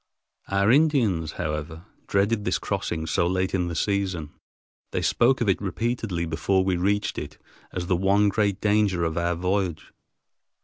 [0.47, 4.31] Our Indians, however, dreaded this crossing so late in the season.
[4.89, 7.37] They spoke of it repeatedly before we reached it
[7.71, 9.93] as the one great danger of our voyage.